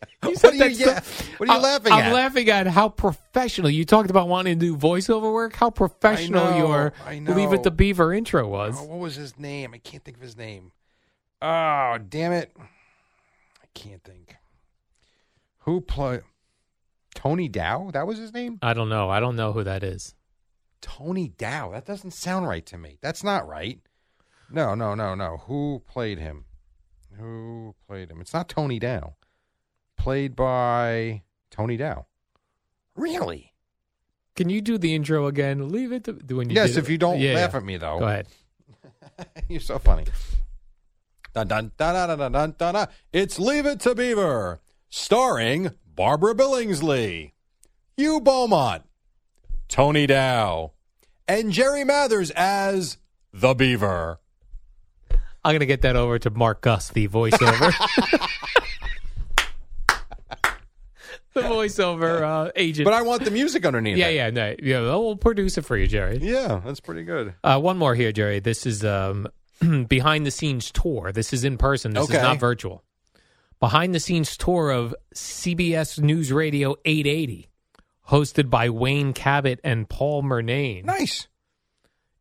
[0.20, 1.00] what are you, yeah,
[1.38, 2.12] what are you I'm- laughing I'm at?
[2.12, 5.54] laughing at how professional you talked about wanting to do voiceover work.
[5.54, 7.70] How professional I know, your I "Leave It to.
[7.70, 8.76] Beaver" intro was.
[8.78, 9.74] Oh, what was his name?
[9.74, 10.72] I can't think of his name.
[11.42, 12.52] Oh, damn it!
[12.58, 14.36] I can't think.
[15.60, 16.22] Who played
[17.14, 17.90] Tony Dow?
[17.92, 18.58] That was his name.
[18.62, 19.10] I don't know.
[19.10, 20.14] I don't know who that is.
[20.80, 21.72] Tony Dow.
[21.72, 22.98] That doesn't sound right to me.
[23.00, 23.80] That's not right.
[24.50, 25.38] No, no, no, no.
[25.46, 26.44] Who played him?
[27.18, 28.20] Who played him?
[28.20, 29.14] It's not Tony Dow
[29.98, 32.06] played by Tony Dow.
[32.94, 33.52] Really?
[34.34, 35.68] Can you do the intro again?
[35.68, 36.56] Leave it to when you.
[36.56, 37.58] Yes, if you don't yeah, laugh yeah.
[37.58, 37.98] at me though.
[37.98, 38.28] Go ahead.
[39.48, 40.04] You're so funny.
[41.34, 42.74] Dun dun dun dun dun dun dun.
[42.74, 42.88] dun.
[43.12, 47.32] It's Leave It to Beaver, starring Barbara Billingsley,
[47.96, 48.84] Hugh Beaumont,
[49.68, 50.72] Tony Dow,
[51.26, 52.98] and Jerry Mathers as
[53.32, 54.20] the Beaver.
[55.44, 57.74] I'm gonna get that over to Mark Gus, the voiceover.
[61.42, 62.84] the voiceover uh, agent.
[62.84, 64.14] But I want the music underneath yeah, it.
[64.16, 64.80] yeah, no, yeah.
[64.80, 66.18] We'll produce it for you, Jerry.
[66.20, 67.34] Yeah, that's pretty good.
[67.42, 68.40] Uh, one more here, Jerry.
[68.40, 69.28] This is um,
[69.88, 71.12] behind the scenes tour.
[71.12, 71.92] This is in person.
[71.94, 72.16] This Okay.
[72.16, 72.84] is not virtual.
[73.60, 77.48] Behind the scenes tour of CBS News Radio 880,
[78.08, 81.26] hosted by Wayne Cabot and Paul Murnane Nice.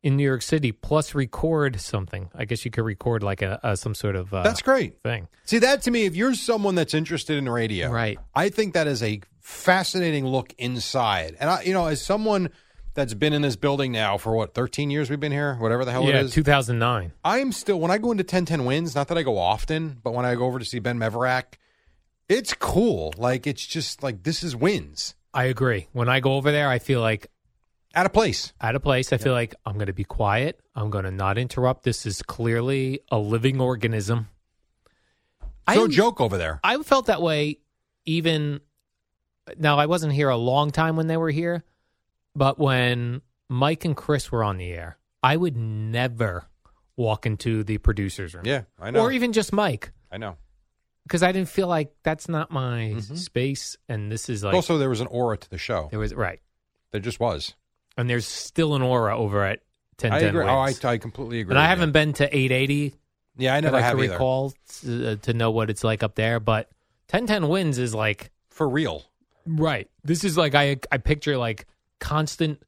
[0.07, 0.71] In New York City.
[0.71, 2.29] Plus, record something.
[2.33, 5.01] I guess you could record like a, a some sort of uh, That's great.
[5.03, 5.27] thing.
[5.43, 8.17] See, that to me, if you're someone that's interested in radio, Right.
[8.33, 11.35] I think that is a fascinating look inside.
[11.41, 12.51] And I, you know, as someone
[12.93, 15.91] that's been in this building now for what 13 years we've been here, whatever the
[15.91, 16.33] hell yeah, it is.
[16.33, 17.11] 2009.
[17.25, 20.25] I'm still when I go into 1010 wins, not that I go often, but when
[20.25, 21.55] I go over to see Ben Mevorach,
[22.29, 23.13] it's cool.
[23.17, 25.87] Like it's just like this is wins I agree.
[25.91, 27.27] When I go over there, I feel like
[27.97, 28.53] at a place.
[28.62, 30.60] at a place, I feel like I'm going to be quiet.
[30.75, 31.83] I'm going to not interrupt.
[31.83, 34.29] This is clearly a living organism.
[35.73, 36.60] So I- joke over there.
[36.63, 37.60] I felt that way
[38.05, 38.62] even
[39.57, 41.63] now I wasn't here a long time when they were here,
[42.36, 46.45] but when Mike and Chris were on the air, I would never
[46.95, 48.45] walk into the producer's room.
[48.45, 49.02] Yeah, I know.
[49.02, 49.91] Or even just Mike.
[50.12, 50.37] I know.
[51.04, 53.15] Because I didn't feel like that's not my mm-hmm.
[53.15, 55.87] space and this is like also, there was an aura to the show.
[55.89, 56.41] there was right.
[56.91, 57.56] There just was.
[57.98, 59.62] And there's still an aura over at
[59.98, 60.45] ten I ten agree.
[60.45, 61.52] Oh, I, I completely agree.
[61.52, 62.93] and I with haven't been to eight eighty
[63.37, 64.13] Yeah, I that never I have can either.
[64.13, 66.69] recall to, uh, to know what it's like up there, but
[67.08, 69.04] ten ten wins is like For real.
[69.45, 69.89] Right.
[70.04, 71.65] This is like I I picture like
[72.00, 72.62] constant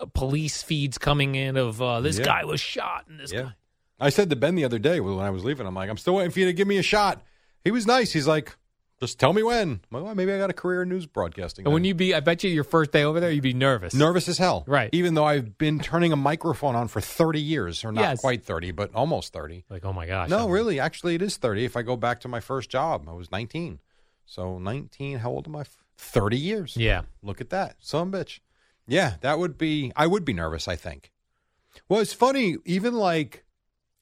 [0.00, 2.24] uh, police feeds coming in of uh, this Yeah.
[2.24, 3.42] guy was shot and this Yeah.
[3.42, 3.52] guy.
[4.02, 6.14] I said to Ben the other day when I was leaving, I'm like, I'm still
[6.14, 7.22] waiting for you to give me a shot.
[7.62, 8.10] He was nice.
[8.12, 8.56] He's like,
[9.00, 9.80] Just tell me when.
[9.90, 11.64] Well, maybe I got a career in news broadcasting.
[11.64, 13.94] And when you be, I bet you your first day over there, you'd be nervous.
[13.94, 14.90] nervous as hell, Right.
[14.92, 18.20] Even though I've been turning a microphone on for thirty years, or not Yes.
[18.20, 19.64] quite thirty, but almost thirty.
[19.70, 20.28] Like, oh my gosh.
[20.28, 21.64] No, I'm- really, actually, it is thirty.
[21.64, 23.80] If I go back to my first job, I was nineteen.
[24.26, 25.18] So nineteen.
[25.20, 25.64] How old am I?
[25.96, 26.76] Thirty years.
[26.76, 27.02] Yeah.
[27.22, 28.40] Look at that, a bitch.
[28.86, 29.92] Yeah, that would be.
[29.96, 30.68] I would be nervous.
[30.68, 31.10] I think.
[31.88, 32.56] Well, it's funny.
[32.66, 33.44] Even like,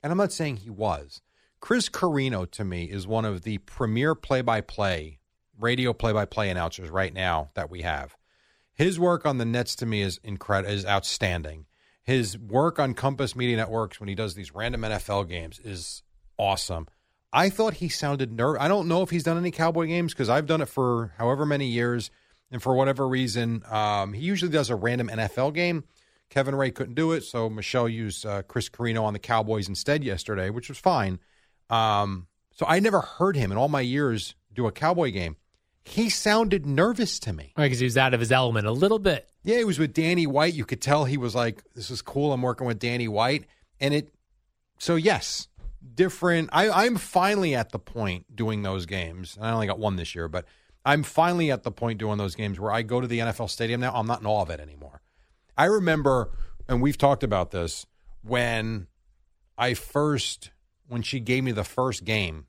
[0.02, 1.22] and I'm not saying he was.
[1.60, 5.18] Chris Carrino to me is one of the premier play-by-play
[5.58, 8.16] radio play-by-play announcers right now that we have.
[8.74, 11.66] His work on the Nets to me is incredible, is outstanding.
[12.04, 16.02] His work on Compass Media Networks when he does these random NFL games is
[16.38, 16.86] awesome.
[17.32, 18.62] I thought he sounded nervous.
[18.62, 21.44] I don't know if he's done any Cowboy games because I've done it for however
[21.44, 22.10] many years,
[22.50, 25.84] and for whatever reason, um, he usually does a random NFL game.
[26.30, 30.04] Kevin Ray couldn't do it, so Michelle used uh, Chris Carrino on the Cowboys instead
[30.04, 31.18] yesterday, which was fine.
[31.70, 35.36] Um, so I never heard him in all my years do a Cowboy game.
[35.84, 37.52] He sounded nervous to me.
[37.56, 39.28] Right, because he was out of his element a little bit.
[39.42, 40.52] Yeah, he was with Danny White.
[40.52, 42.32] You could tell he was like, "This is cool.
[42.32, 43.46] I'm working with Danny White,"
[43.80, 44.12] and it.
[44.78, 45.48] So yes,
[45.94, 46.50] different.
[46.52, 49.36] I, I'm finally at the point doing those games.
[49.36, 50.44] and I only got one this year, but
[50.84, 53.80] I'm finally at the point doing those games where I go to the NFL stadium
[53.80, 53.92] now.
[53.94, 55.00] I'm not in awe of it anymore.
[55.56, 56.30] I remember,
[56.68, 57.86] and we've talked about this
[58.22, 58.86] when
[59.56, 60.50] I first
[60.88, 62.46] when she gave me the first game.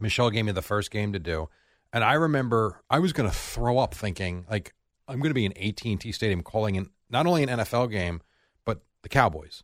[0.00, 1.48] Michelle gave me the first game to do,
[1.92, 4.74] and I remember I was going to throw up, thinking like
[5.08, 8.20] I'm going to be in AT&T Stadium calling in not only an NFL game
[8.64, 9.62] but the Cowboys.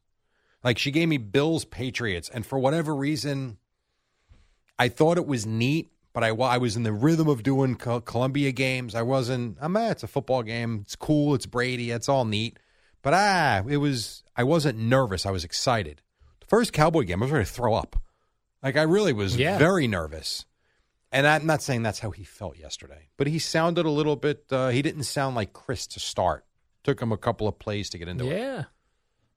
[0.63, 3.59] Like she gave me Bills Patriots, and for whatever reason,
[4.79, 5.91] I thought it was neat.
[6.15, 8.95] But I, I was in the rhythm of doing Columbia games.
[8.95, 9.57] I wasn't.
[9.63, 10.81] I'm ah, it's a football game.
[10.83, 11.35] It's cool.
[11.35, 11.91] It's Brady.
[11.91, 12.59] It's all neat.
[13.01, 14.23] But ah, it was.
[14.37, 15.25] I wasn't nervous.
[15.25, 16.03] I was excited.
[16.53, 17.97] First Cowboy game, I was ready to throw up.
[18.63, 19.57] Like I really was Yeah.
[19.57, 20.45] very nervous.
[21.11, 24.45] And I'm not saying that's how he felt yesterday, but he sounded a little bit.
[24.51, 26.45] Uh, he didn't sound like Chris to start.
[26.85, 28.37] Took him a couple of plays to get into it.
[28.39, 28.65] Yeah.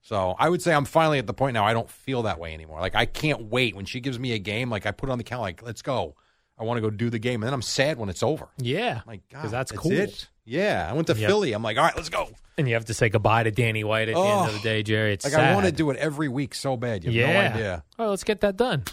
[0.01, 1.63] So I would say I'm finally at the point now.
[1.63, 2.81] I don't feel that way anymore.
[2.81, 4.69] Like I can't wait when she gives me a game.
[4.69, 5.45] Like I put it on the calendar.
[5.47, 6.17] Like let's go.
[6.57, 8.47] I want to go do the game, and then I'm sad when it's over.
[8.57, 9.01] Yeah.
[9.05, 9.91] My God, Because that's that's cool.
[9.91, 10.27] it?
[10.45, 11.27] Yeah, I went to Yep.
[11.29, 11.53] Philly.
[11.53, 12.29] I'm like, all right, let's go.
[12.57, 14.63] And you have to say goodbye to Danny White at the end of the Oh,
[14.63, 15.11] day, Jerry.
[15.13, 15.51] It's like sad.
[15.51, 17.03] I want to do it every week so bad.
[17.03, 17.47] You have yeah.
[17.49, 17.83] no idea.
[17.99, 18.83] All right, let's get that done.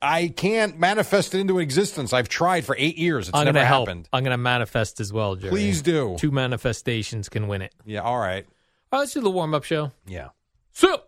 [0.00, 2.12] I can't manifest it into existence.
[2.12, 3.28] I've tried for eight years.
[3.28, 3.88] It's I'm never help.
[3.88, 4.08] happened.
[4.12, 5.50] I'm gonna manifest as well, Jerry.
[5.50, 6.16] Please do.
[6.18, 7.72] Two manifestations can win it.
[7.84, 8.00] Yeah.
[8.00, 8.44] All right.
[8.92, 9.92] All right, let's do the warm up show.
[10.06, 10.28] Yeah.
[10.72, 11.02] So.